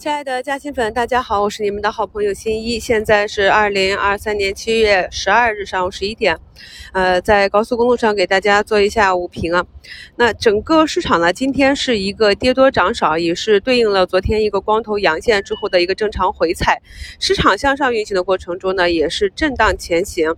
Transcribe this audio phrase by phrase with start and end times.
[0.00, 2.80] 亲爱的嘉兴粉，大家好，我是你们的好朋友新一。
[2.80, 6.38] 现在是二零二三年七月十二日上午十一点，
[6.94, 9.62] 呃，在高速公路上给大家做一下午评啊。
[10.16, 16.80] 那整个市场呢，今天是一个跌多涨少，也是对应了昨天一个光头阳线之后的一个正常回踩。
[17.18, 20.34] 市场向上运行的过程中呢，也是震荡前行。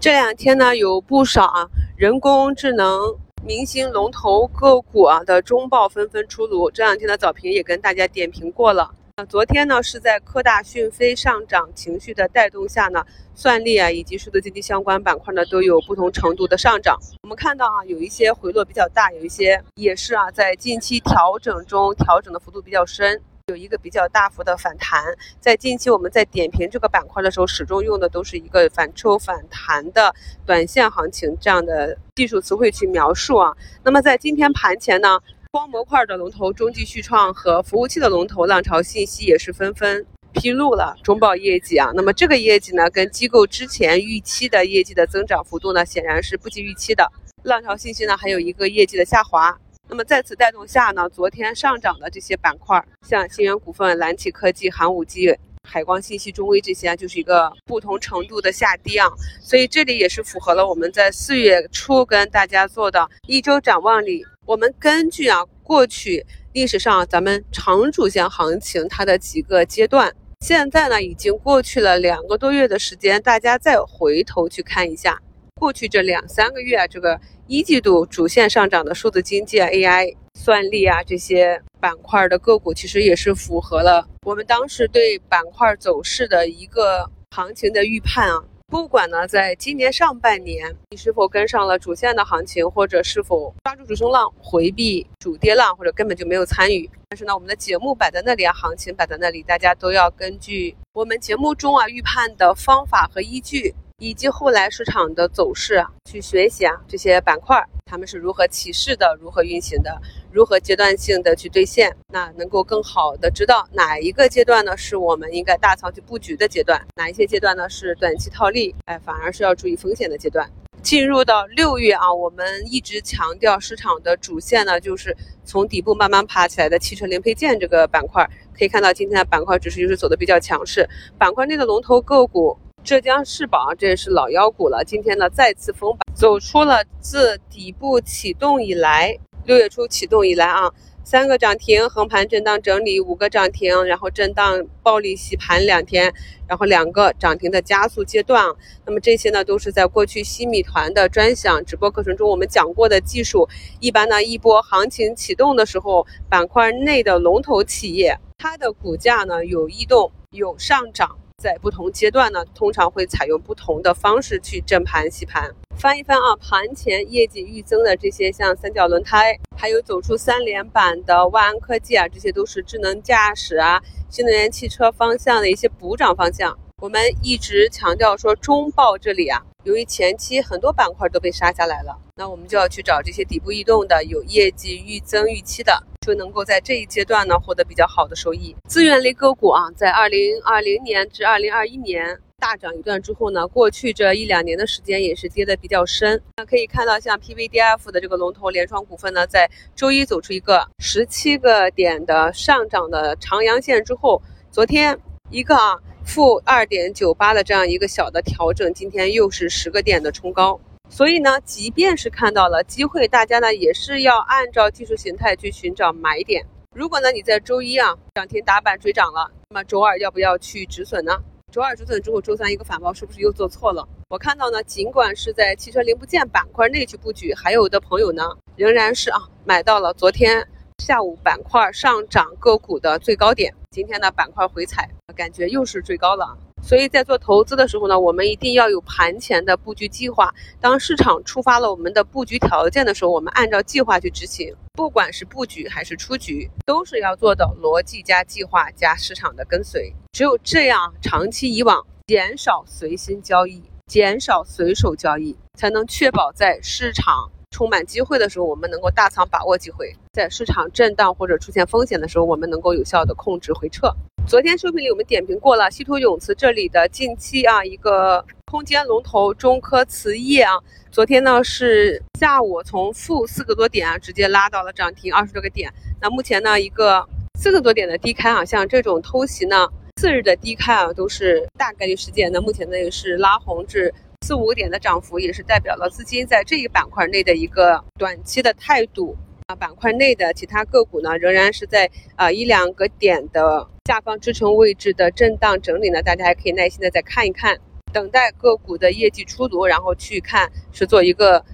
[0.00, 1.68] 这两天呢，有不少啊
[1.98, 3.14] 人工智能。
[3.44, 8.88] 明星龙头个股啊的中报纷纷出炉，这两天的早评也跟大家点评过了。
[9.14, 16.98] 那昨天呢是在科大讯飞上涨情绪的带动下呢，算力啊以及数字经济相关板块呢都有不同程度的上涨。
[17.22, 23.20] 我们看到啊有一些回落比较大，有一些也是啊在近期调整中调整的幅度比较深。
[23.48, 25.04] 有一个比较大幅的反弹，
[25.40, 30.14] 在近期我们在点评这个板块的时候，始终用的都是一个反抽反弹的
[30.46, 33.54] 短线行情这样的技术词汇去描述啊。
[33.82, 35.18] 那么在今天盘前呢，
[35.52, 40.02] 光模块的龙头中继续创和服务器的龙头浪潮信息也是纷纷
[40.32, 41.90] 披露了中报业绩啊。
[41.94, 47.06] 那么这个业绩呢，跟机构之前预期的业绩的增长幅度呢，显然是不及预期的。
[47.42, 49.54] 浪潮信息呢，还有一个业绩的下滑。
[49.90, 55.36] 那么在此带动下呢，昨天上涨的这些板块，像新源股份、蓝启科技、寒武纪、
[55.68, 59.06] 海光信息、中微这些，就是一个不同程度的下跌啊。
[59.42, 75.20] 所以这里也是符合了我们在四月初跟大家做的一周展望里，我们根据啊过去历史上咱们长主线行情它的几个阶段，现在呢已经过去了两个多月的时间，大家再回头去看一下。
[75.54, 88.42] 过去这两三个月啊，这个一季度主线上涨的数字经济啊、AI、算力啊这些板块的个股，其实也是符合了我们当时对板块走势的一个行情的预判啊。
[88.72, 103.74] 不管呢，在今年上半年你是否跟上了主线的行情，或者是否抓住主升浪回避主跌浪，或者根本就没有参与，但是呢，我们的节目摆在那里啊，行情摆在那里，大家都要根据我们节目中啊预判的方法和依据。
[104.02, 109.96] 以及后来市场的走势，去学习啊这些板块，他们是如何起势的，如何运行的，
[110.32, 120.50] 如何阶段性的去兑现，那能够更好的知道哪一个阶段呢是我们应该大仓去布局的阶段，哪一些阶段呢是短期套利，哎，反而是要注意风险的阶段。
[120.82, 128.28] 进入到六月啊，我们一直强调市场的主线呢，就是从底部慢慢爬起来的汽车零配件这个板块，
[128.58, 132.58] 可以看到今天的板块指数就是走的比较强势，板块内的龙头个股。
[132.84, 134.82] 浙江世宝，这也是老妖股了。
[134.84, 140.68] 今天呢，再次封板，走出了自底部启动以来，六月初启动以来啊，
[141.04, 146.12] 三个涨停，横盘震荡整理，五个涨停，然后震荡暴力洗盘两天，
[146.48, 148.44] 然后两个涨停的加速阶段。
[148.84, 153.48] 那么这些呢，都是在过去西米团的专享直播课程中我们讲过的技术。
[153.78, 161.16] 一般呢，一波行情启动的时候，板块内的龙头企业，它的股价呢有异动，有上涨。
[161.42, 165.52] 在不同阶段呢，通常会采用不同的方式去震盘洗盘。
[165.76, 176.56] 翻一翻啊，盘前业绩预增的这些，像三角轮胎，还有走出三连板的万安科技啊，这些都是智能驾驶啊、新能源汽车方向的一些补涨方向。
[176.80, 179.42] 我们一直强调说，中报这里啊。
[179.64, 188.54] 由于前期很多板块都被杀下来了，那我们就要去找这些底部异动的、有业绩预增预期的，就能够在这一阶段呢获得比较好的收益。
[188.68, 196.20] 资源类个股啊，在二零二零年至二零二一年大涨一段之后呢，过去这一两年的时间也是跌得比较深。
[196.36, 204.20] 那可以看到，像 PVDF 的这个龙头联创股份呢，在周一走出一个十七个点的上涨的长阳线之后，
[204.50, 204.98] 昨天
[205.30, 205.78] 一个啊。
[206.04, 210.58] 负二点九八的这样一个小的调整，今天又是十个点的冲高，
[210.92, 216.44] 所以呢，即便是看到了机会，大家呢也是要按照技术形态去寻找买点。
[216.76, 221.18] 如果呢你在周一啊涨停打板追涨了，那么周二要不要去止损呢？
[221.50, 223.88] 周二止损之后，周三一个反包，是不是又做错了？
[224.10, 228.24] 我看到呢，尽管是在汽车零部件板块内去布局，还有的朋友呢
[228.56, 230.46] 仍然是啊买到了昨天。
[230.78, 236.36] 下午板块上涨个股的最高点，今天呢板块回踩，感觉又是最高了。
[236.62, 240.32] 所以在做投资的时候呢，我们一定要有盘前的布局计划。
[240.60, 244.54] 当市场触发了我们的布局条件的时候，我们按照计划去执行。
[244.72, 249.92] 不管是布局还是出局，都是要做到逻辑加计划加市场的跟随。
[250.12, 257.30] 只有这样，长期以往，减少随心交易，减少随手交易，才能确保在市场。
[257.50, 263.94] 充满机会的时候，我们能够大仓把握机会；在市场震荡或者出现风险的时候，我们能够有效的控制回撤。
[264.24, 270.54] 昨天收评里我们点评过了，稀土永磁这里的近期啊一个空间龙头中科磁业啊，
[270.90, 275.70] 昨天呢是下午从负四个多点啊直接拉到了涨停二十多个点。
[276.00, 277.06] 那目前呢一个
[277.38, 279.68] 四个多点的低开啊，像这种偷袭呢，
[280.00, 282.30] 四日的低开啊，都是大概率事件。
[282.32, 283.92] 那目前呢也是拉红至
[284.24, 289.16] 四五个点的涨幅，也是代表了资金在这一板块内的一个短期的态度。
[289.54, 297.58] 板块内的其他个股呢，仍然是在啊一两个点的下方支撑位置的震荡整理呢，大家还可以耐心的再看一看，
[297.92, 301.44] 等待个股的业绩出炉，然后去看是做一个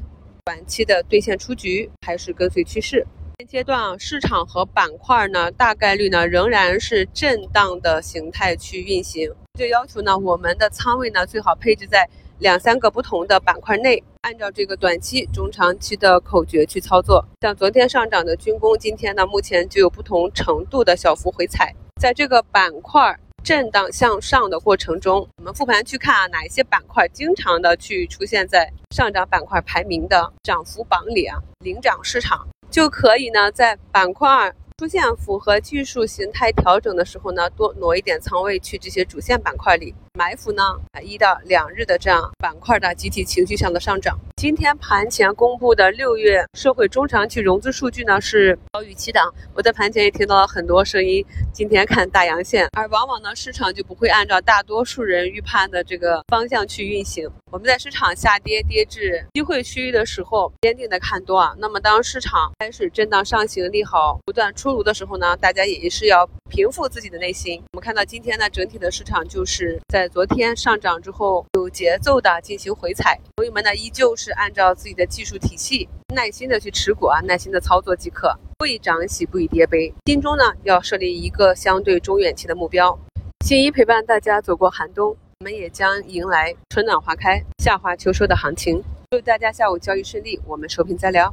[0.44, 3.06] 短期的兑现出局，还是跟随趋势。
[3.38, 9.30] 现阶段市场和板块呢，大概率呢仍然是震荡的形态去运行。
[9.58, 12.08] 就要求呢，我们的仓位呢最好配置在
[12.38, 17.24] 两三个不同的板块内，按照这个短期、中长期的口诀去操作。
[17.40, 21.74] 像昨天上涨的军工，今天呢目前就有不同程度的小幅回踩。
[22.00, 32.46] 在这个板块震荡向上的过程中，我们复盘去看啊，哪一些板块经常的去出现在上涨板块排名的涨幅榜里啊，领涨市场。
[32.70, 39.92] 就可以呢，在板块出现符合技术形态调整的时候呢，多挪一点仓位去这些主线板块里。
[40.18, 40.64] 埋伏呢，
[41.00, 44.18] 一到两日的这样板块的集体情绪上的上涨。
[44.36, 49.20] 今天盘前公布的六月社会中长期融资数据呢是高预期的。
[49.54, 57.30] 我在盘前也听到了很多声音，今天看大阳线，而往往呢市场就不会按照大多数人预判的这个方向去运行。
[57.52, 61.54] 我们在市场下跌跌至机会区域的时候，坚定的看多啊。
[61.58, 67.62] 那么当市场开始震荡上行，利好不断出炉的时候呢，大家也是要平复自己的内心。
[67.72, 70.08] 我们看到今天呢，整体的市场就是在。
[70.08, 78.34] 昨天上涨之后，有节奏的进行回踩，朋友们呢依旧是按照自己的技术体系，耐心的去持股啊，耐心的操作即可。
[78.58, 82.98] 不以涨喜，不以跌悲，心中呢要设立一个相对中远期的目标。
[83.44, 88.82] 新一陪伴大家走过寒冬，我们也将迎来春暖花开、夏花秋收的行情。
[89.10, 91.32] 祝大家下午交易顺利，我们收评再聊。